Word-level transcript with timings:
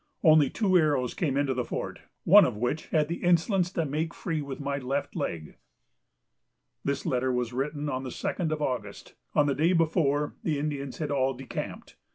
Only 0.23 0.49
two 0.49 0.75
arrows 0.79 1.13
came 1.13 1.37
into 1.37 1.53
the 1.53 1.63
fort, 1.63 1.99
one 2.23 2.43
of 2.43 2.57
which 2.57 2.87
had 2.87 3.07
the 3.07 3.21
insolence 3.23 3.71
to 3.73 3.85
make 3.85 4.15
free 4.15 4.41
with 4.41 4.59
my 4.59 4.79
left 4.79 5.15
leg." 5.15 5.57
This 6.83 7.05
letter 7.05 7.31
was 7.31 7.53
written 7.53 7.87
on 7.87 8.01
the 8.01 8.09
second 8.09 8.51
of 8.51 8.63
August. 8.63 9.13
On 9.35 9.45
the 9.45 9.53
day 9.53 9.73
before 9.73 10.33
the 10.41 10.57
Indians 10.57 10.97
had 10.97 11.11
all 11.11 11.35
decamped. 11.35 11.97